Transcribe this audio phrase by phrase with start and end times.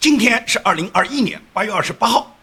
[0.00, 2.34] 今天是二零二一年八月二十八号。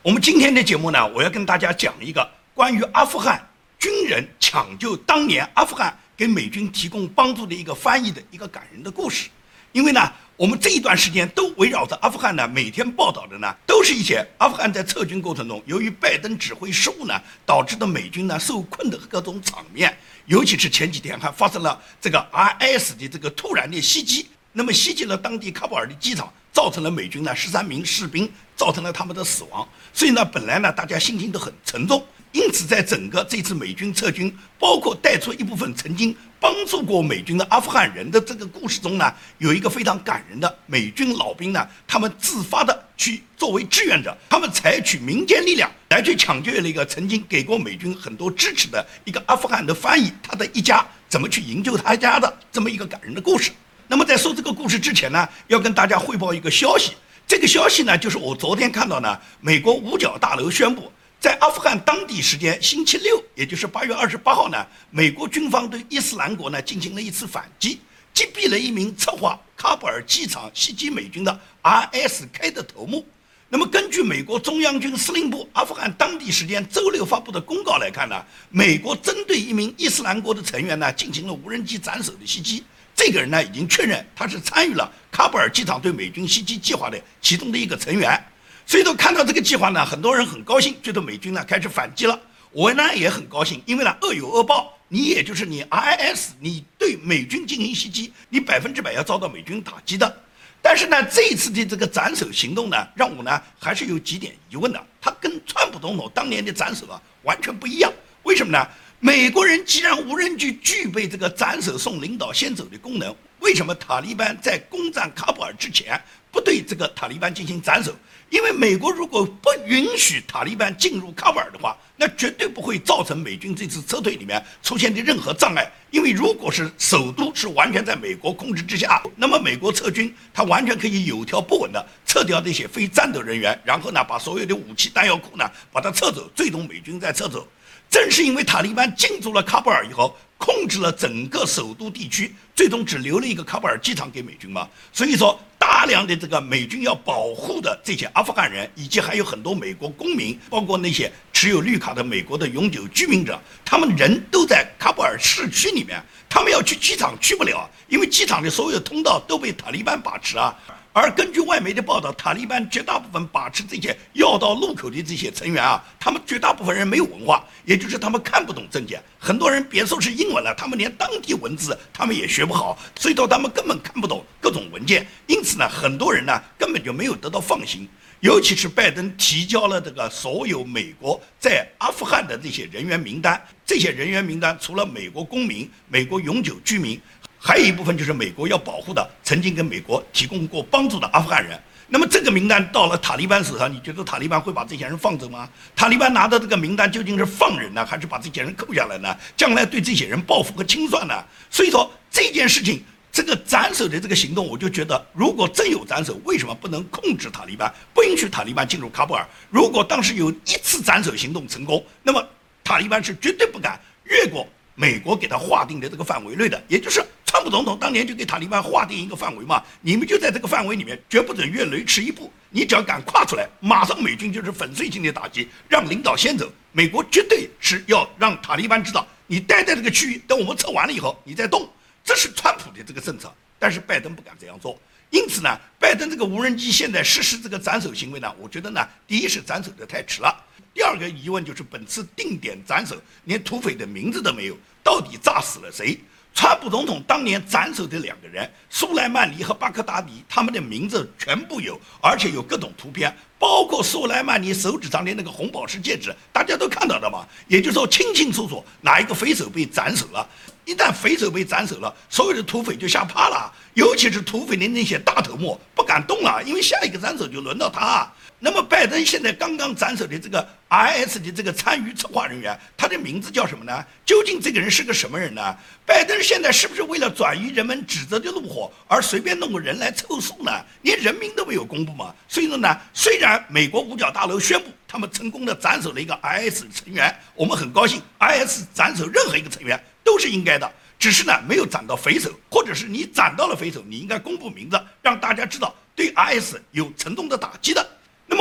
[0.00, 3.46] 我们今天的节目呢，我要跟大家讲一个关于阿富汗
[3.78, 9.28] 军人抢救当年阿富汗给美军提供帮助的一个翻译的一个感人的故事。
[9.72, 19.94] 因为呢，我们这一段时间都围绕着阿富汗呢，每天报道的呢，都是一些阿富汗在撤军过程中，由于拜登指挥失误呢，导致的美军呢受困的各种场面。
[20.24, 26.32] 尤其是前几天还发生了这个 IS 的这个突然的袭击，那么袭击了当地喀布尔的机场。
[26.54, 53.50] 造成了美军呢十三名士兵造成了他们的死亡，所以呢，本来呢大家心情都很沉重，因此在整个这次美军撤军，包括带出一部分曾经帮助过美军的阿富汗人的这个故事中呢，有一个非常感人的美军老兵呢，他们自发的去作为志愿者，他们采取民间力量来去抢救了一个曾经给过美军很多支持的一个阿富汗的翻译，他的一家怎么去营救他家的这么一个感人的故事。
[53.86, 56.92] 那么在说这个故事之前呢，要跟大家汇报一个消息。
[57.26, 60.90] 这个消息呢，就是我昨天看到呢，美国五角大楼宣布，
[61.20, 67.80] 在阿富汗当地时间星期六，也就是八月二十八号呢，美国军方对伊斯兰国呢进行了一次反击，
[68.12, 73.06] 击毙了一名策划喀布尔机场袭击美军的 RSK 的头目。
[73.48, 82.64] 那么根据美国中央军司令部阿富汗当地时间周六发布的公告来看呢，美国针对一名伊斯兰国的成员呢进行了无人机斩首的袭击。
[82.94, 88.18] 这个人呢，已经确认他是参与了喀布尔机场对美军袭击计划的其中的一个成员。
[88.66, 92.18] 所以说，看到这个计划呢，很多人很高兴，觉得美军呢开始反击了。
[92.50, 100.22] 我呢也很高兴，因为呢恶有恶报，你也就是你 IS，你对美军进行袭击，你百分之百要遭到美军打击的。
[100.62, 104.82] 但是呢，这一次的这个斩首行动呢，让我呢还是有几点疑问的。
[105.00, 108.66] 他跟川普总统当年的斩首啊完全不一样，为什么呢？
[109.06, 116.00] 美国人既然无人机具备这个斩首送领导先走的功能，为什么塔利班在攻占喀布尔之前
[116.32, 117.94] 不对这个塔利班进行斩首？
[118.30, 125.70] 因为美国如果不允许塔利班进入喀布尔的话，那绝对不会造成美军这次撤退里面出现的任何障碍。
[125.90, 137.46] 因为如果是首都是完全在美国控制之下，那么美国撤军，他完全可以有条不紊的撤掉那些非战斗人员，然后呢，把所有的武器弹药库呢把它撤走，最终美军再撤走。
[137.90, 160.54] 正是因为塔利班进驻了喀布尔以后，控制了整个首都地区，最终只留了一个喀布尔机场给美军嘛，所以说大量的这个美军要保护的这些阿富汗人，以及还有很多美国公民，包括那些持有绿卡的美国的永久居民者，他们人都在喀布尔市区里面，他们要去机场去不了，因为机场的所有通道都被塔利班把持啊。
[160.94, 169.02] 而根据外媒的报道，塔利班绝大部分把持这些要道路口的这些成员啊，他们绝大部分人没有文化，也就是他们看不懂证件。
[169.18, 175.04] 很多人别说是英文了，他们连当地文字他们也学不好，所以说他们根本看不懂各种文件。
[175.26, 177.88] 因此呢，很多人呢根本就没有得到放行。
[178.20, 186.98] 尤其是拜登提交了这个所有美国在阿富汗的这些人员名单，这些人员名单除了美国公民、美国永久居民。
[187.46, 191.60] 还有一部分就是美国要保护的，曾经跟美国提供过帮助的阿富汗人。
[191.88, 195.46] 那么这个名单到了塔利班手上，你觉得塔利班会把这些人放走吗？
[195.76, 199.14] 塔利班拿到这个名单究竟是放人呢，还是把这些人扣下来呢？
[199.36, 201.22] 将来对这些人报复和清算呢？
[201.50, 209.22] 所以说这件事情，这个斩首的这个行动，我就觉得，如果真有斩首，为什么不能控制塔利班，不允许塔利班进入喀布尔？
[209.50, 212.26] 如果当时有一次斩首行动成功，那么
[212.64, 217.04] 塔利班是绝对不敢越过美国给他划定的这个范围内的，也就是。
[217.34, 222.32] 川普总统当年就给塔利班划定一个范围嘛，你们就在这个范围里面，绝不准越雷池一步。
[222.48, 226.48] 你只要敢跨出来，马上美军就是粉碎性的打击，让领导先走。
[226.70, 231.68] 美国绝对是要让塔利班知道，你待在这个区域，等我们撤完了以后，你再动。
[232.04, 234.78] 这是川普的这个政策，但是拜登不敢这样做。
[235.10, 240.32] 因此呢，拜登这个无人机现在实施这个斩首行为呢，我觉得呢，第一是斩首的太迟了，
[240.72, 242.94] 第二个疑问就是本次定点斩首
[243.24, 245.98] 连土匪的名字都没有，到底炸死了谁？
[246.34, 257.24] 川普总统当年斩首的两个人，苏莱曼尼和巴克达迪，他们的名字全部有，而且有各种图片，包括苏莱曼尼手指上的那个红宝石戒指，大家都看到了嘛？
[257.46, 260.28] 也就是说，清清楚楚哪一个匪首被斩首了。
[260.64, 268.10] 一旦匪首被斩首了，所有的土匪就吓怕了，尤其是土匪的那些大头目不敢动了，因为下一个斩首就轮到他。
[268.44, 273.82] 那么，拜登现在刚刚斩首的这个 IS 的这个参与策划人员，他的名字叫什么呢？
[274.04, 275.56] 究竟这个人是个什么人呢？
[275.86, 280.52] 拜登现在是不是为了转移人们指责的怒火而随便弄个人来凑数呢？
[280.82, 282.14] 连人名都没有公布嘛？
[282.28, 290.70] 所以说呢，虽然美国五角大楼宣布他们成功的斩首了一个 IS 成员，我们很高兴，IS 斩首任何一个成员都是应该的。
[290.98, 297.86] 只是呢没有斩到匪首，或者是你斩到了匪首，你应该公布名字，让大家知道对 IS 有沉重的打击的。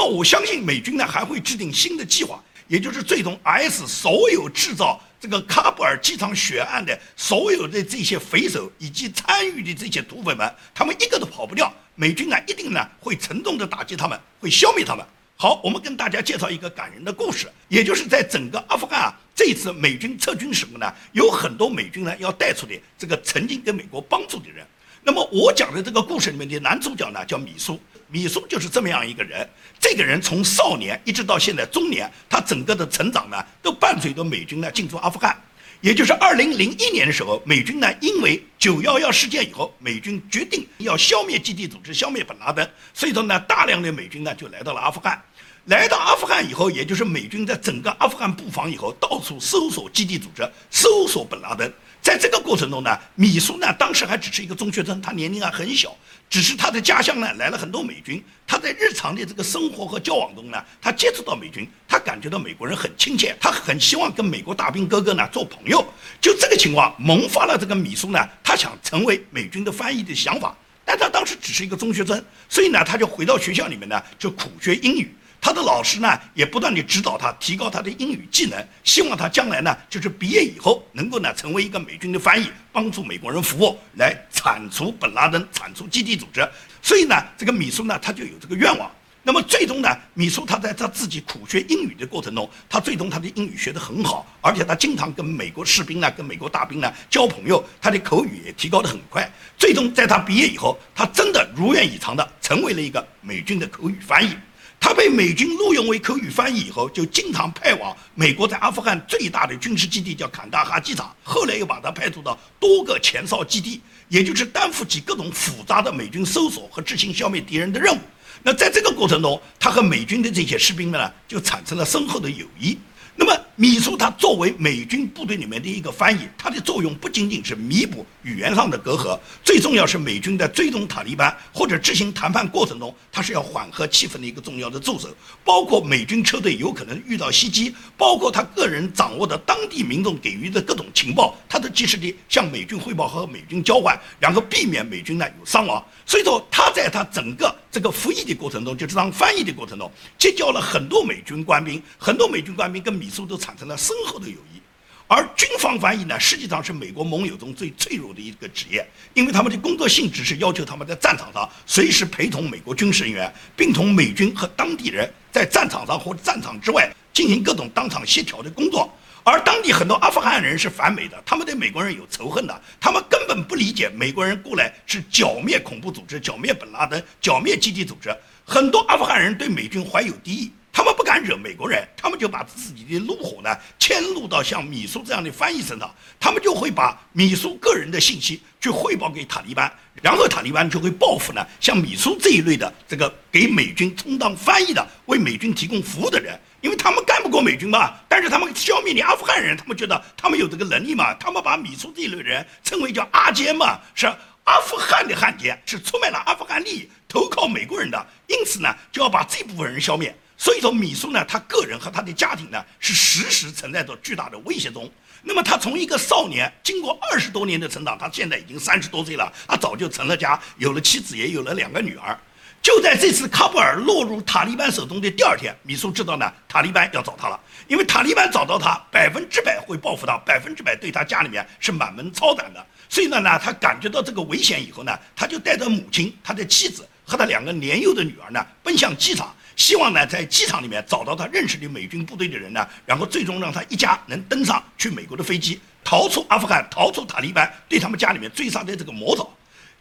[0.06, 11.72] 我相信美军呢还会制定新的计划，也就是最终 S 所有制造这个喀布尔机场血案的所有的这些匪首以及参与的这些土匪们，他们一个都跑不掉。
[11.96, 15.06] 美军呢一定呢会沉重的打击他们，会消灭他们。
[15.36, 24.66] 好，我们跟大家介绍一个感人的故事，也就是在整个阿富汗啊，这次美军撤军时候呢，有很多美军呢要带出的这个曾经跟美国帮助的人。
[25.04, 27.80] 那么我讲的这个故事里面的男主角呢叫米苏，
[28.14, 29.50] 米苏就是这么样一个人。
[29.80, 35.36] 这个人从少年一直到现在中年，他整个的成长呢都伴随着美军呢进驻阿富汗。
[35.82, 45.20] 也就是二零零一年的时候，美军呢因为九幺幺事件以后，美军决定要消灭基地组织，消灭本拉登，所以说呢大量的美军呢就来到了阿富汗。
[45.66, 51.72] 来到阿富汗以后，也就是美军在整个阿富汗布防以后，到处搜索基地组织，搜索本拉登。
[52.02, 55.96] 在这个过程中呢，米苏呢当时还只是一个中学生，他年龄还很小，
[56.30, 65.82] 只是他的家乡呢来了很多美军，他在日常的这个生活和交往中呢，他接触到美军，他感觉到美国人很亲切，他很希望跟美国大兵哥哥呢做朋友。
[66.20, 75.16] 就这个情况，萌发了这个米苏呢，他想成为美军的翻译的想法，但他当时只是一个中学生，所以呢，他就回到学校里面呢，就苦学英语。
[75.44, 86.50] 他的老师呢，也不断地指导他，提高他的英语技能，希望他将来呢，就是毕业以后能够呢，成为一个美军的翻译，帮助美国人服务，来铲除本拉登，铲除基地组织。
[86.82, 88.90] 所以呢，这个米苏呢，他就有这个愿望。
[89.22, 99.30] 那么最终呢，米苏他在他自己苦学英语的过程中，他最终他的英语学得很好，而且他经常跟美国士兵呢，跟美国大兵呢交朋友，他的口语也提高得很快。
[99.58, 104.34] 最终在他毕业以后，他真的如愿以偿的成为了一个美军的口语翻译。
[104.84, 111.16] 他被美军录用为口语翻译以后，就经常派往美国在阿富汗最大的军事基地，叫坎大哈机场。
[111.24, 118.00] 后来又把他派驻到多个前哨基地，也就是担负起各种复杂的美军搜索和执行消灭敌人的任务。
[118.44, 122.78] 那在这个过程中，他和美军的这些士兵们呢，就产生了深厚的友谊。
[123.16, 135.08] 那么，米苏他作为美军部队里面的一个翻译，他的作用不仅仅是弥补语言上的隔阂，最重要是美军在追踪塔利班或者执行谈判过程中，他是要缓和气氛的一个重要的助手。
[135.44, 145.84] 包括美军车队有可能遇到袭击，包括他个人掌握的当地民众给予的各种情报，他都及时地向美军汇报和美军交换，然后避免美军呢有伤亡。
[146.06, 154.62] 所以说，他在他整个这个服役的过程中，就是当翻译的过程中，结交了很多美军官兵，很多美军官兵跟米苏都产生了深厚的友谊。
[155.08, 168.88] 而军方翻译呢，实际上是美国盟友中最脆弱的一个职业，因为他们的工作性质是要求他们在战场上随时陪同美国军事人员，并同美军和当地人在战场上或战场之外进行各种当场协调的工作。
[169.26, 178.14] 而当地很多阿富汗人是反美的，他们对美国人有仇恨的，他们根本不理解美国人过来是剿灭恐怖组织、剿灭本拉登、剿灭基地组织。
[178.46, 183.50] 很多阿富汗人对美军怀有敌意，他们不敢惹美国人，他们就把自己的怒火呢
[183.80, 189.72] 迁怒到像米苏这样的翻译身上，他们就会把米苏个人的信息去汇报给塔利班，
[190.02, 196.38] 然后塔利班就会报复呢像米苏这一类的这个给美军充当翻译的、为美军提供服务的人。
[196.64, 204.08] 因为他们干不过美军嘛，但是他们消灭你阿富汗人，他们觉得他们有这个能力嘛，他们把米苏这一类人称为叫阿奸嘛，是
[204.46, 210.16] 阿富汗的汉奸，是出卖了阿富汗利益，投靠美国人的，因此呢，就要把这部分人消灭。
[210.38, 214.90] 所以说，米苏呢，他个人和他的家庭呢，是时时存在着巨大的威胁中。
[215.22, 222.18] 那么他从一个少年，经过二十多年的成长，他现在已经三十多岁了，他早就成了家，有了妻子，也有了两个女儿。
[222.64, 232.66] 就在这次喀布尔落入塔利班手中的第二天，米苏知道呢，塔利班要找他了，因为塔利班找到他，百分之百会报复他，百分之百对他家里面是满门抄斩的。
[232.88, 249.30] 所以呢，呢他感觉到这个危险以后呢，他就带着母亲、他的妻子和他两个年幼的女儿呢，奔向机场，希望呢在机场里面找到他认识的美军部队的人呢，然后最终让他一家能登上去美国的飞机，逃出阿富汗，逃出塔利班对他们家里面追杀的这个魔爪。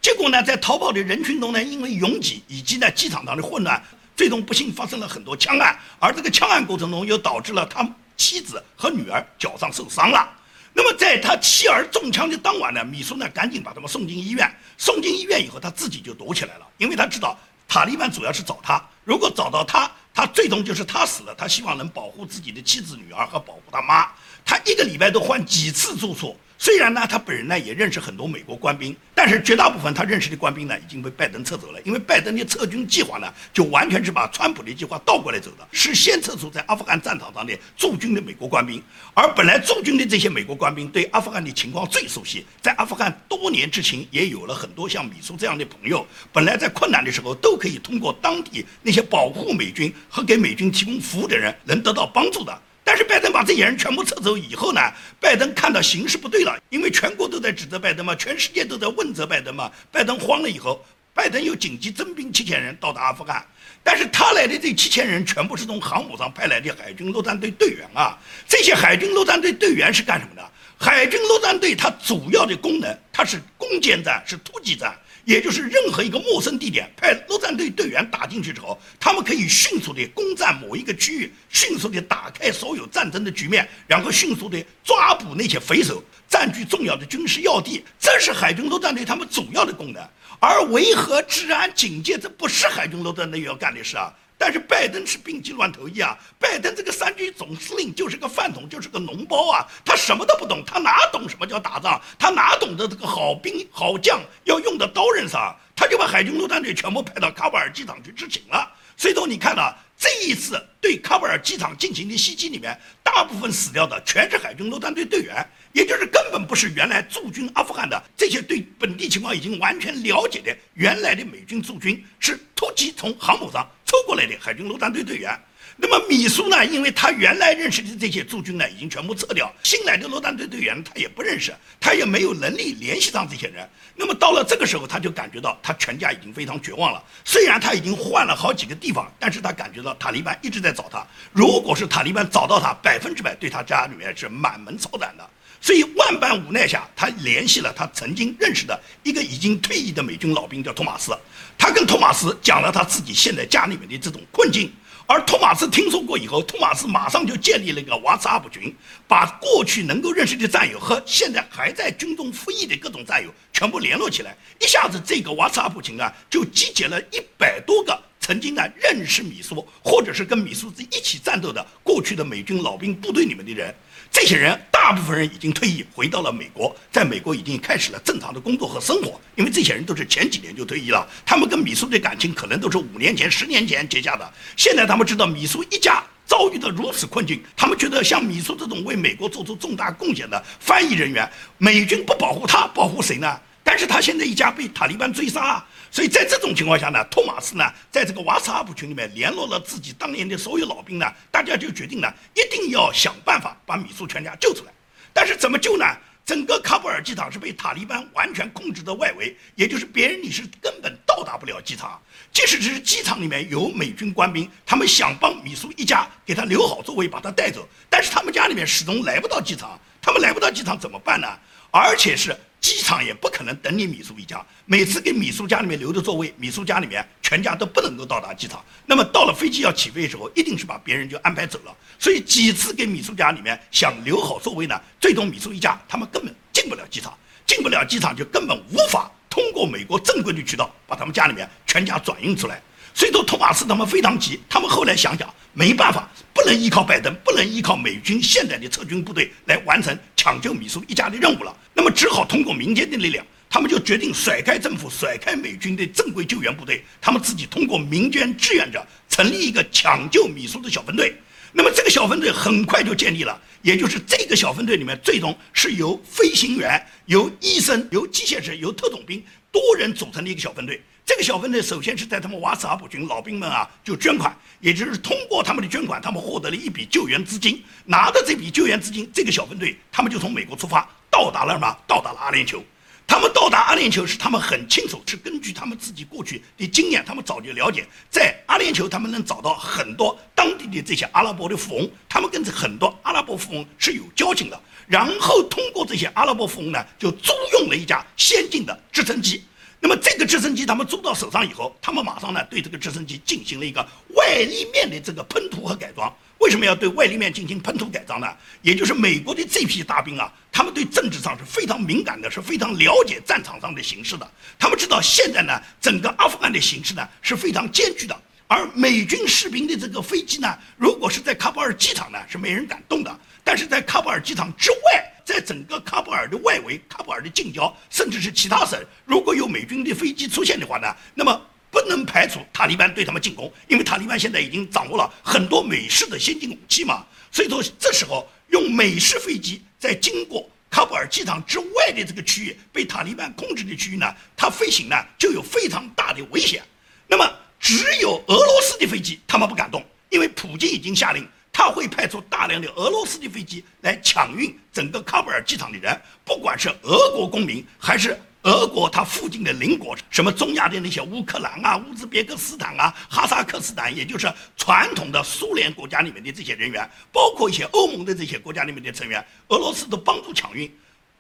[0.03, 3.81] 结果呢，在逃跑的人群中呢，因为拥挤以及呢机场上的混乱，
[4.17, 10.29] 最终不幸发生了很多枪案，而这个枪案过程中又导致了他妻子和女儿脚上受伤了。
[10.75, 14.53] 那么在他妻儿中枪的当晚呢，米苏呢赶紧把他们送进医院。
[14.77, 21.33] 送进医院以后，他自己就躲起来了，因为他知道塔利班主要是找他，如果找到他，他最终就是他死了。
[21.37, 24.09] 他希望能保护自己的妻子、女儿和保护他妈。
[24.45, 26.37] 他一个礼拜都换几次住处。
[26.65, 31.81] 虽然呢，他本人呢也认识很多美国官兵，但是绝大部分他认识的官兵呢已经被拜登撤走了。
[31.83, 38.81] 因为拜登的撤军计划呢，就完全是把川普的计划倒过来走的，是先撤出在阿富汗战场上的驻军的美国官兵。
[39.13, 52.57] 而本来驻军的这些美国官兵对阿富汗的情况最熟悉，在阿富汗多年之前也有了很多像米苏这样的朋友，本来在困难的时候都可以通过当地那些保护美军和给美军提供服务的人能得到帮助的。
[52.85, 54.81] 但是拜登把这些人全部撤走以后呢，
[55.21, 60.85] 拜登看到形势不对了，因为全国都在指责拜登嘛，全世界都在问责拜登嘛，拜登慌了以后，
[61.15, 63.45] 拜登又紧急增兵七千人到达阿富汗，
[63.85, 70.43] 但是他来的这七千人全部是从航母上派来的海军陆战队队员啊，这些海军陆战队队员是干什么的？
[70.79, 74.93] 海军陆战队它主要的功能，它是攻坚战，是突击战。
[75.25, 87.85] 也就是任何一个陌生地点，派陆战队队员打进去之后，他们可以迅速的攻占某一个区域，迅速的打开所有战争的局面，然后迅速的抓捕那些匪首，占据重要的军事要地。
[87.99, 90.03] 这是海军陆战队他们主要的功能。
[90.41, 94.13] 而维和治安、警戒，这不是海军陆战队要干的事啊。
[94.39, 96.19] 但是拜登是病急乱投医啊！
[96.39, 99.67] 拜登这个三军总司令就是个饭桶，就是个脓包啊！
[99.85, 102.01] 他什么都不懂，他哪懂什么叫打仗？
[102.19, 105.57] 他哪懂得这个好兵好将要用的刀刃上？
[105.77, 108.69] 他就把海军陆战队全部派到喀布尔机场去执勤了。
[108.97, 123.69] 所以说，你看到这一次对喀布尔机场进行的袭击里面，大部分死掉的全是海军陆战队队员，也就是根本不是原来驻军阿富汗的这些对本地情况已经完全了解的原来的美军驻军，是突击从航母上。
[123.93, 125.39] 抽过来的海军陆战队队员，
[125.77, 126.65] 那么米苏呢？
[126.65, 133.69] 因为他原来认识的这些驻军呢，已经全部撤掉，新来的陆战队队员他也不认识，他也没有能力联系上这些人。
[133.95, 137.05] 那么到了这个时候，他就感觉到他全家已经非常绝望了。
[137.23, 141.07] 虽然他已经换了好几个地方，但是他感觉到塔利班一直在找他。
[141.31, 145.31] 如果是塔利班找到他，百分之百对他家里面是满门抄斩的。
[145.63, 151.17] 所以万般无奈下，他联系了他曾经认识的一个已经退役的美军老兵，叫托马斯。
[151.57, 154.73] 他跟托马斯讲了他自己现在家里面的这种困境，
[155.07, 158.75] 而托马斯听说过以后，托马斯马上就建立了一个 WhatsApp 群，
[159.07, 173.73] 把过去能够认识的战友和现在还在军中服役的各种战友全部联络起来，一下子这个 WhatsApp 群啊，就集结了一百多个曾经呢认识米苏或者是跟米苏子一起战斗的过去的美军老兵部队里面的人。
[174.13, 179.19] 这些人大部分人已经退役，回到了美国，在美国已经开始了正常的工作和生活。
[179.37, 184.33] 因为这些人都是前几年就退役了，他们跟米苏的感情可能都是五年前、十年前结下的。
[184.57, 191.29] 现在他们知道米苏一家遭遇的如此困境，他们觉得像米苏这种为美国做出重大贡献的翻译人员，
[191.59, 193.41] 美军不保护他，保护谁呢？
[193.73, 195.65] 但是他现在一家被塔利班追杀。
[195.91, 204.73] 所以在这种情况下呢，托马斯呢，在这个瓦萨阿普群里面联络了自己当年的所有老兵呢，大家就决定呢，一定要想办法把米苏全家救出来。
[205.15, 205.87] 但是怎么救呢？
[206.23, 211.99] 整个喀布尔机场是被塔利班完全控制的外围，也就是别人你是根本到达不了机场。
[212.31, 219.81] 即使是机场里面有美军官兵，他们想帮米苏一家给他留好座位，把他带走，但是他们家里面始终来不到机场。
[220.03, 221.27] 他们来不到机场怎么办呢？
[221.73, 222.37] 而且是。
[222.63, 228.65] 机场也不可能等你米苏一家，每次给米苏家里面留的座位，米苏家里面全家都不能够到达机场。
[228.87, 231.77] 那么到了飞机要起飞的时候，一定是把别人就安排走了。
[231.99, 237.13] 所以几次给米苏家里面想留好座位呢，最终米苏一家他们根本进不了机场，
[237.45, 242.63] 进不了机场就根本无法通过美国正规的渠道把他们家里面全家转运出来。
[242.95, 251.55] 所以说托马斯他们非常急，他们后来想想没办法，不能依靠拜登，不能依靠美军现在的撤军部队来完成抢救米苏一家的任务了。
[251.75, 261.15] 那么只好通过民间的力量，他们就决定甩开政府，甩开美军的正规救援部队，他们自己通过民间志愿者成立一个抢救米苏的小分队。
[261.53, 270.81] 那么这个小分队很快就建立了，也就是这个小分队里面最终是由飞行员、由医生、由机械师、由特种兵多人组成的一个小分队。
[271.05, 277.63] 这个小分队首先是在他们瓦斯阿普群老兵们啊就捐款，也就是通过他们的捐款，他们获得了一笔救援资金。
[277.85, 280.89] 拿着这笔救援资金，这个小分队他们就从美国出发。
[281.11, 281.77] 到达了什么？
[281.87, 282.63] 到达了阿联酋。
[283.07, 294.59] 他们到达阿联酋时，他们很清楚，是根据他们自己过去的经验，他们早就了解，在阿联酋他们能找到很多当地的这些阿拉伯的富翁，他们跟这很多阿拉伯富翁是有交情的。
[294.87, 299.43] 然后通过这些阿拉伯富翁呢，就租用了一架先进的直升机。
[299.85, 303.85] 那么这个直升机他们租到手上以后，他们马上呢对这个直升机进行了一个
[304.15, 306.11] 外立面的这个喷涂和改装。
[306.39, 308.29] 为什么要对外立面进行喷涂改装呢？
[308.63, 314.31] 也就是美国的这批大兵啊，他们对政治上是非常敏感的，是非常了解战场上的形势的。
[314.57, 323.21] 他们知道现在呢，整个阿富汗的形势呢是非常艰巨的，而美军士兵的这个飞机呢，如果是在喀布尔机场呢，是没人敢动的。
[323.45, 337.07] 但是在喀布尔机场之外，在整个喀布尔的外围、喀布尔的近郊，甚至是其他省，如果有美军的飞机出现的话呢，那么不能排除塔利班对他们进攻，因为塔利班现在已经掌握了很多美式的先进武器嘛。
[337.31, 346.63] 所以说，这时候用美式飞机在经过喀布尔机场之外的这个区域，被塔利班控制的区域呢，它飞行呢就有非常大的危险。
[347.07, 351.27] 那么，只有俄罗斯的飞机他们不敢动，因为普京已经下令。
[351.53, 370.69] 他会派出大量的俄罗斯的飞机来抢运整个喀布尔机场的人，不管是俄国公民还是俄国它附近的邻国，什么中亚的那些乌克兰啊、乌兹别克斯坦啊、哈萨克斯坦，也就是传统的苏联国家里面的这些人员，包括一些欧盟的这些国家里面的成员，俄罗斯都帮助抢运。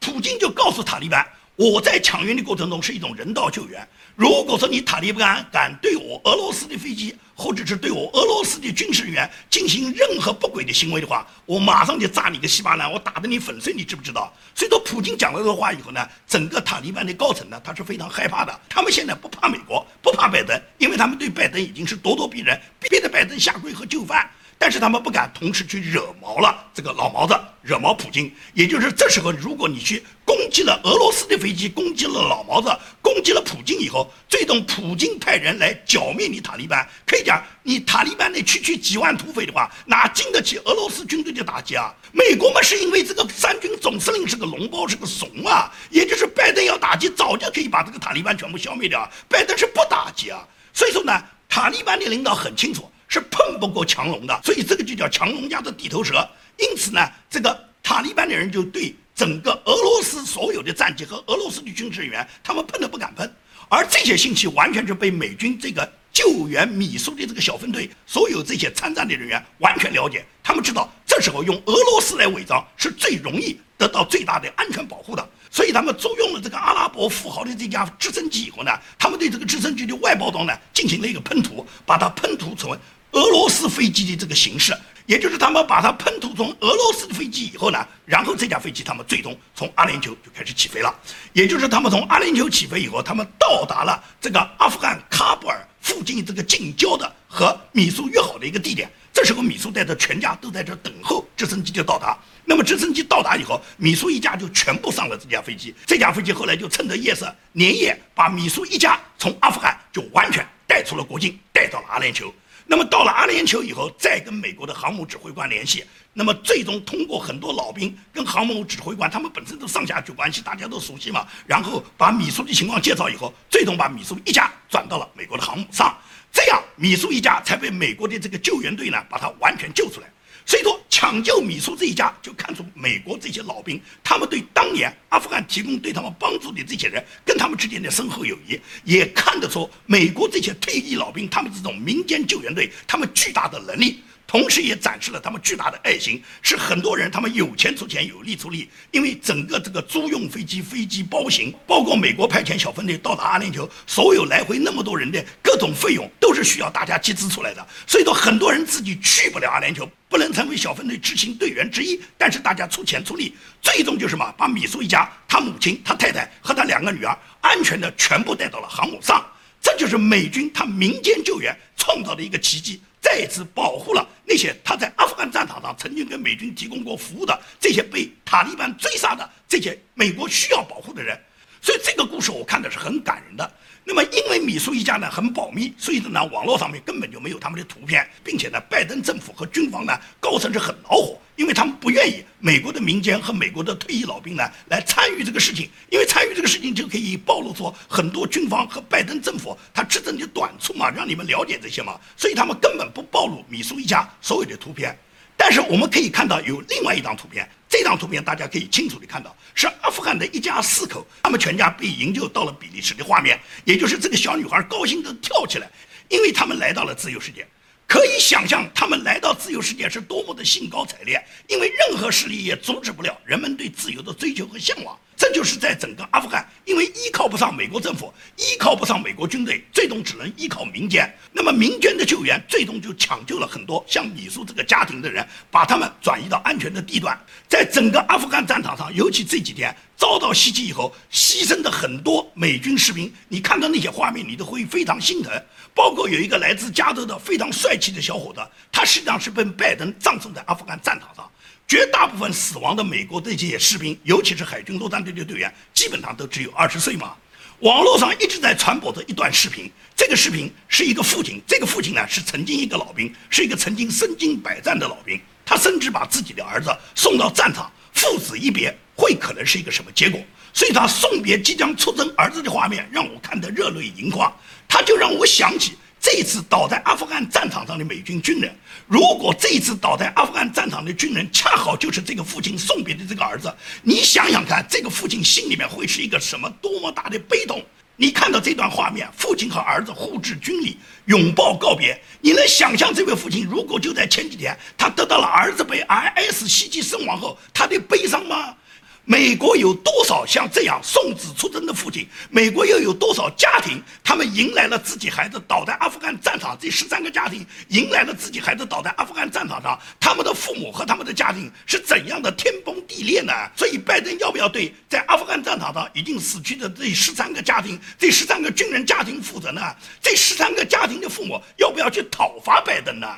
[0.02, 1.24] 普京就告诉塔利班。
[1.54, 3.86] 我在抢运的过程中是一种人道救援。
[4.16, 14.32] 如果说你塔利班敢对我俄罗斯的飞机，或者是对我俄罗斯的军事人员进行任何不轨的行为的话，我马上就炸你个稀巴烂，我打得你粉碎，你知不知道？
[14.54, 18.60] 所以说，普京讲了这个话以后呢，整个塔利班的高层呢，他是非常害怕的。
[18.68, 24.28] 他们现在不怕美国，不怕拜登，因为他们对拜登已经是咄咄逼人，逼得拜登下跪和就范。
[24.62, 28.32] 但是他们不敢同时去惹毛了这个老毛子，惹毛普京。
[28.54, 32.70] 也就是这时候，如果你去攻击了俄罗斯的飞机，攻击了老毛子，
[33.02, 41.92] 攻击了普京以后，最终普京派人来剿灭你塔利班，可以讲你塔利班那区区几万土匪的话，哪经得起俄罗斯军队的打击啊？
[42.12, 45.72] 美国嘛，是因为这个三军总司令是个脓包，是个怂啊。
[45.90, 49.10] 也就是拜登要打击，早就可以把这个塔利班全部消灭掉。
[49.28, 50.46] 拜登是不打击啊。
[50.72, 52.88] 所以说呢，塔利班的领导很清楚。
[53.12, 56.26] 是碰不过强龙的，所以这个就叫强龙家的地头蛇。
[56.56, 63.30] 因此呢，这个塔利班的人就对整个俄罗斯所有的战机和俄罗斯的军事人员，他们碰都不敢碰。
[63.68, 70.24] 而这些信息完全是被美军这个救援米苏的这个小分队，所有这些参战的人员完全了解。
[70.42, 75.28] 他们知道这时候用俄罗斯来伪装是最容易得到最大的安全保护的。
[75.50, 82.70] 所以他们租用了这个阿拉伯富豪的这架直升机以后呢，他们对这个直升机的外包装呢进行了一个喷涂，把它喷涂成。
[83.12, 84.74] 俄罗斯飞机的这个形式，
[85.06, 90.94] 也就是他们把它喷涂成俄罗斯的飞机以后呢，然后这架飞机他们最终从阿联酋就开始起飞了。
[91.32, 98.90] 也就是他们从阿联酋起飞以后，他们到达了这个阿富汗喀布尔附近这个近郊的和米苏约好的一个地点。
[99.12, 102.18] 这时候米苏带着全家都在这等候直升机的到达。
[102.46, 105.74] 那么直升机到达以后，米苏一家就全部上了这架飞机。
[105.86, 112.32] 这架飞机后来就趁着夜色，连夜把米苏一家从阿富汗就完全带出了国境，带到了阿联酋。
[112.72, 121.26] 那么到了阿联酋以后，再跟美国的航母指挥官联系，那么最终通过很多老兵跟航母指挥官，他们本身都上下级关系，大家都熟悉嘛。
[121.46, 125.94] 然后把米苏的情况介绍以后，最终把米苏一家转到了美国的航母上，
[126.32, 130.06] 这样米苏一家才被美国的这个救援队呢把他完全救出来。
[130.44, 144.02] 所以说，抢救米苏这一家，就看出美国这些老兵，他们对当年阿富汗提供对他们帮助的这些人，跟他们之间的深厚友谊，也看得出美国这些退役老兵，他们这种民间救援队，他们巨大的能力。
[144.32, 148.66] 同时也展示了他们巨大的爱心，是很多人他们有钱出钱，有力出力。
[148.90, 157.68] 因为整个这个租用飞机、飞机包行，包括美国派遣小分队到达阿联酋，所有来回那么多人的各种费用，都是需要大家集资出来的。
[157.86, 169.22] 所以说，很多人自己去不了阿联酋，不能成为小分队执行队员之一，但是大家出钱出力，最终就是嘛，把米苏一家、他母亲、他太太和他两个女儿安全的全部带到了航母上。
[169.60, 172.80] 这就是美军他民间救援创造的一个奇迹。
[173.02, 181.20] 再次保护了那些他在阿富汗战场上曾经给美军提供过服务的这些被塔利班追杀的这些美国需要保护的人，
[181.60, 183.52] 所以这个故事我看的是很感人的。
[183.84, 204.96] 那么，因为米苏一家呢很保密，所以呢网络上面根本就没有他们的图片，并且呢拜登政府和军方呢高层是很恼火，因为他们不愿意美国的民间和美国的退役老兵呢来参与这个事情，因为参与这个事情就可以暴露出很多军方和拜登政府他执政的短处嘛， 让你们了解这些嘛，所以他们根本不暴露米苏一家所有的图片。
[205.34, 215.68] 但是我们可以看到有另外一张图片，这张图片大家可以清楚地看到，是阿富汗的一家四口，他们全家被营救到了比利时的画面，也就是这个小女孩高兴地跳起来，
[216.08, 217.44] 因为他们来到了自由世界。
[217.92, 224.98] 可以想象他们来到自由世界是多么的兴高采烈，因为任何势力也阻止不了人们对自由的追求和向往。
[225.16, 231.08] 这就是在整个阿富汗，因为依靠不上美国政府，依靠不上美国军队，最终只能依靠民间。
[231.32, 237.18] 那么民间的救援，最终就抢救了很多像米苏这个家庭的人，把他们转移到安全的地段。
[237.48, 245.32] 在整个阿富汗战场上，尤其这几天遭到袭击以后，牺牲的很多美军士兵，你看到那些画面，你都会非常心疼。
[245.74, 251.30] 包括有一个来自加州的非常帅气的小伙子，他实际上是被拜登葬送在阿富汗战场上。
[251.72, 257.14] 绝大部分死亡的美国这些士兵，尤其是海军陆战队的队员，基本上都只有二十岁嘛。
[257.60, 270.20] 网络上一直在传播着一段视频，这个视频是一个父亲，这个父亲呢是曾经一个老兵，是一个曾经身经百战的老兵，他甚至把自己的儿子送到战场，父子一别会可能是一个什么结果？
[270.52, 274.30] 所以他送别即将出征儿子的画面让我看得热泪盈眶，
[274.68, 275.72] 他就让我想起。
[276.02, 278.52] 这次倒在阿富汗战场上的美军军人，
[278.88, 287.64] 如果这次倒在阿富汗战场的军人恰好就是这个父亲送别的这个儿子，你想想看，这个父亲心里面会是一个什么多么大的悲痛？
[287.94, 298.56] 你看到这段画面，父亲和儿子互致军礼，拥抱告别，你能想象这位父亲如果就在前几天他得到了儿子被 IS 袭击身亡后，他的悲伤吗？
[299.04, 302.06] 美国有多少像这样送子出征的父亲？
[302.30, 303.82] 美国又有多少家庭？
[304.04, 313.32] 他们迎来了自己孩子倒在阿富汗战场，这十三个家庭迎来了自己孩子倒在阿富汗战场上，他们的父母和他们的家庭是怎样的天崩地裂呢？
[313.56, 319.60] 所以，拜登要不要对在阿富汗战场上已经死去的这十三个家庭、这十三个军人家庭负责呢？
[320.00, 323.08] 这十三个家庭的父母要不要去讨伐拜登呢？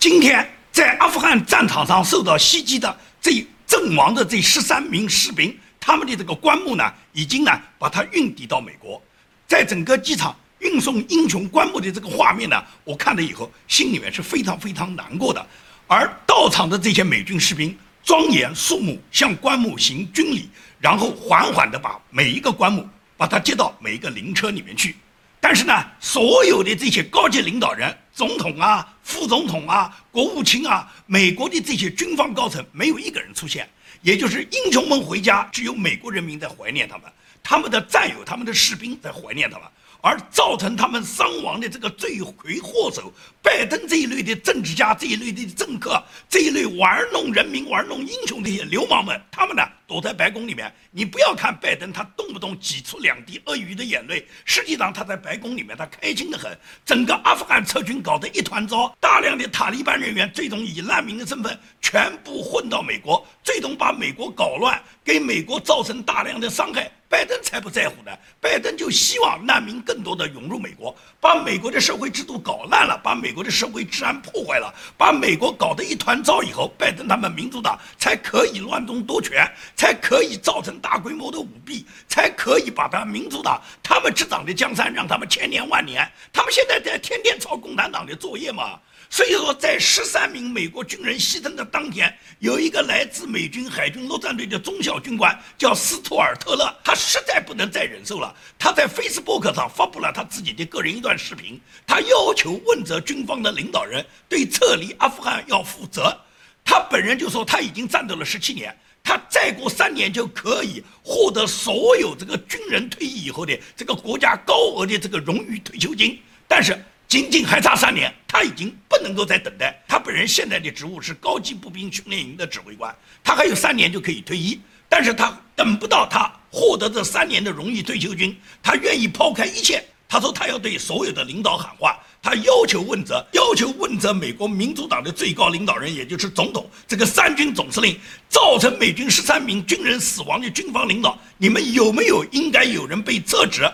[0.00, 3.46] 今天在阿富汗战场上受到袭击的这一。
[3.68, 9.00] 阵亡的这十三名士兵，他们的这个棺木呢，已经呢把它运抵到美国，
[9.46, 15.46] 在整个机场运送英雄棺木的这个画面呢，我看了以后，心里面是非常非常难过的。
[15.86, 20.48] 而到场的这些美军士兵，庄严肃穆向棺木行军礼，
[20.80, 24.96] 然后缓缓地把每一个棺木把它接到每一个灵车里面去。
[25.40, 33.68] 但是呢，所有的这些高级领导人，总统啊、副总统啊、国务卿啊，美国的这些军方高层，没有一个人出现。
[34.02, 37.10] 也就是英雄们回家，只有美国人民在怀念他们，
[37.42, 39.66] 他们的战友、他们的士兵在怀念他们。
[40.00, 43.12] 而造成他们伤亡的这个罪魁祸首，
[43.48, 50.70] 拜登这一类的政治家、这一类的政客、这一类玩弄人民、玩弄英雄这些流氓们，他们呢躲在白宫里面。
[50.90, 56.54] 你不要看拜登，他动不动挤出两滴鳄鱼的眼泪，实际上他在白宫里面他开心的很。
[56.84, 66.90] 整个阿富汗撤军搞得一团糟，大量的塔利班人员最终以难民的身份全部混到美国，最终把美国搞乱，给美国造成大量的伤害。
[67.10, 88.80] 拜登才不在乎呢，拜登就希望难民更多的涌入美国，把美国的社会制度搞烂了，把美国的社会治安破坏了，把美国搞得一团糟以后，拜登他们民主党才可以乱中夺权，才可以造成大规模的舞弊，才可以把他民主党他们执掌的江山让他们千年万年，他们现在在天天抄共产党的作业嘛。
[89.10, 98.36] 所以说，在十三名美国军人牺牲的当天，有一个来自美军海军陆战队的中小军官叫斯图尔特勒，他实在不能再忍受了。
[98.58, 106.16] 他在 Facebook 上发布了他自己的个人一段视频，他要求问责军军方的领导人对撤离阿富汗要负责。
[106.64, 116.78] 他本人就说他已经战斗了十七年，他再过三年就可以获得所有这个军人退役以后的这个国家高额的这个荣誉退休金，但是。
[117.08, 119.82] 仅仅还差三年，他已经不能够再等待。
[119.88, 124.60] 他本人现在的职务是高级步兵训练营的指挥官，他还有三年就可以退役。
[124.90, 129.82] 但是他等不到他获得这三年的荣誉退休金，他愿意抛开一切。
[130.06, 143.66] 他说他要对所有的领导喊话，他要求问责，要求问责美国民主党的最高领导人，也就是总统，这个三军总司令，造成美军十三名军人死亡的军方领导，你们有没有应该有人被撤职？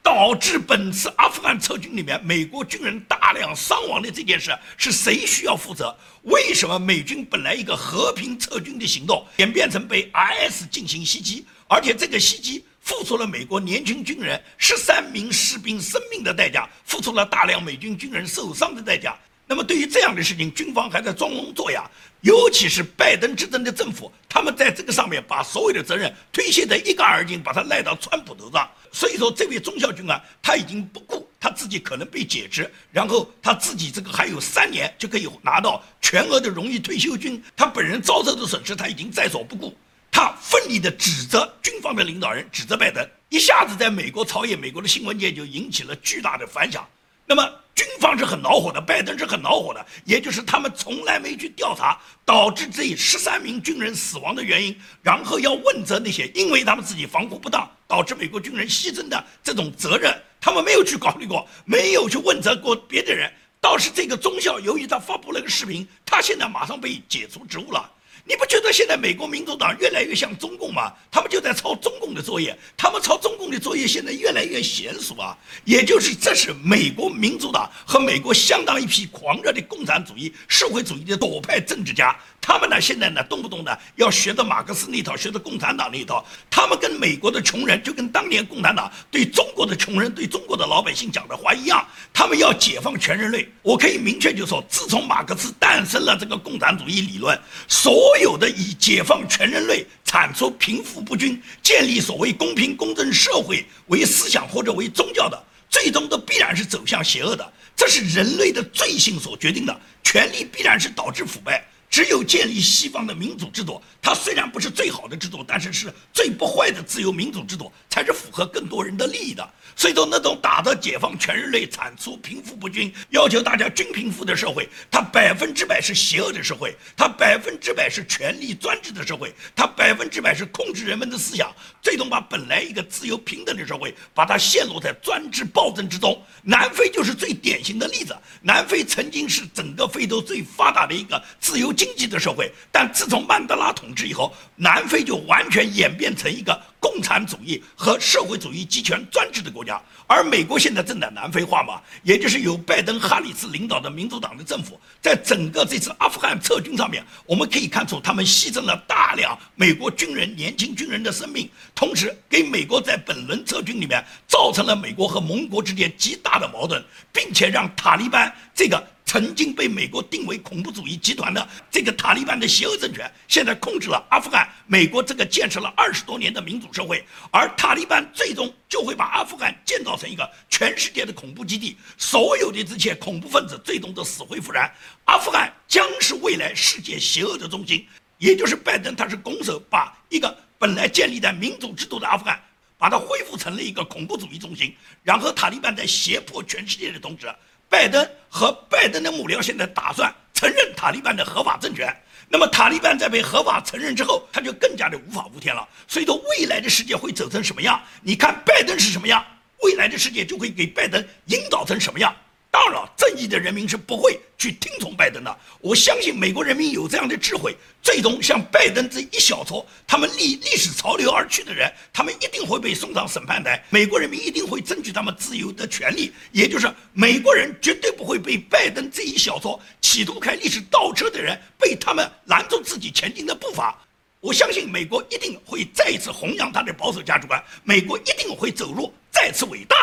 [0.00, 5.92] 导致本次阿富汗撤军里面美国军人大量伤亡的这件事是谁需要负责？
[6.22, 11.44] 为什么美军本来一个和平撤军的行动演变成被 IS 进行袭击？
[11.66, 19.16] 而且这个袭击付出了美国年轻军人十三名士兵生命的代价，付出了大量美军军人受伤的代价。
[19.46, 28.68] 那么对于这样的事情，军方还在装聋作哑，尤其是拜登执政的政府，他们在这个上面把所有的责任推卸得一干二净，把它赖到川普头上。
[28.92, 39.74] 所以说，这位中校军官他已经不顾他自己可能被解职，然后他自己这个还有三年就可以拿到全额的荣誉退休金，他本人遭受的损失他已经在所不顾，
[40.10, 46.86] 他奋力的指责军方的领导人，指责拜登，一下子在美国朝野、美国的新闻界就引起了巨大的反响。
[47.26, 47.48] 那么。
[47.78, 63.32] 军方是很恼火的，拜登是很恼火的，也就是他们从来没去调查导致这十三名军人死亡的原因，然后要问责那些因为他们自己防护不当导致美国军人牺牲的这种责任，他们没有去考虑过，没有去问责过别的人。
[63.60, 67.88] 倒是这个中校，由于他发布了个视频，他现在马上被解除职务了。
[68.28, 70.92] 你不觉得现在美国民主党越来越像中共吗？
[71.10, 75.34] 他们就在抄中共的作业，他们抄中共的作业现在越来越娴熟啊！
[75.64, 82.14] 也就是这是美国民主党和美国相当一批狂热的共产主义、社会主义的左派政治家。
[82.48, 86.24] 他们呢，现在呢，动不动呢要学的马克思那套，学的共产党那套。
[86.48, 91.86] 他们跟美国的穷人，就跟当年共产党对中国的穷人、对中国的老百姓讲的话一样。
[92.10, 93.46] 他们要解放全人类。
[93.60, 107.52] 我可以明确就说，自从马克思诞生了这个共产主义理论，所有的以解放全人类、铲除贫富不均、建立所谓公平公正社会为思想或者为宗教的，最终都必然是走向邪恶的。
[107.76, 111.62] 这是人类的罪性所决定的，权力必然是导致腐败。
[111.90, 119.48] 只有建立西方的民主制度，它虽然不是最好的制度，但是是最不坏的自由民主制度，才是符合更多人的利益的。
[119.74, 136.20] 所以说，那种打着解放全人类、铲除贫富不均、要求大家均贫富的社会，它百分之百是邪恶的社会，它百分之百是权力专制的社会，它百分之百是控制人们的思想，最终把本来一个自由平等的社会，把它陷落在专制暴政之中。
[136.42, 138.16] 南非就是最典型的例子。
[138.42, 149.80] 南非曾经是整个非洲最发达的一个自由经济的社会，但自从曼德拉统治以后，南非就完全演变成一个共产主义和社会主义集权专制的国家。
[150.08, 168.84] 而美国现在正在南非化嘛，也就是由拜登、哈里斯领导的民主党的政府，在整个这次阿富汗撤军上面，我们可以看出他们牺牲了大量美国军人、年轻军人的生命，同时给美国在本轮撤军里面造成了美国和盟国之间极大的矛盾，并且让塔利班这个。
[169.08, 174.46] 曾经被美国定为恐怖主义集团的这个塔利班的邪恶政权，现在控制了阿富汗。
[174.66, 184.70] 美国这个建设了二十多年的民主社会，而塔利班最终就会把阿富汗建造成一个全世界的恐怖基地，所有的这些恐怖分子最终都死灰复燃。
[185.06, 187.86] 阿富汗将是未来世界邪恶的中心，
[188.18, 192.38] 也就是拜登他是拱手把一个本来建立在民主制度的阿富汗，
[192.76, 197.26] 把它恢复成了一个恐怖主义中心，然后塔利班在胁迫全世界的同时。
[197.68, 201.94] 拜登和拜登的幕僚现在打算承认塔利班的合法政权。
[202.30, 205.66] 那么塔利班在被合法承认之后，他就更加的无法无天了。
[205.86, 207.80] 所以说，未来的世界会走成什么样？
[208.02, 209.24] 你看拜登是什么样，
[209.62, 212.14] 未来的世界就会给拜登引导成什么样。
[212.50, 215.38] 当然，正义的人民是不会去听从拜登的。
[215.60, 223.62] 我相信美国人民有这样的智慧，最终像拜登这一小撮他们历历史潮流而去的人，他们一定会被送上审判台。
[223.68, 233.78] 美国人民一定会争取他们自由的权利，也就是美国人绝对不会被拜登这一小撮企图开历史倒车的人被他们拦住自己前进的步伐。
[234.20, 239.76] 我相信美国一定会再一次弘扬他的保守价值观，美国一定会走入再次伟大。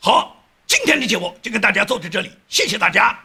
[0.00, 0.40] 好。
[0.66, 3.18] 今天的节目就跟大家做到这里，谢谢大家。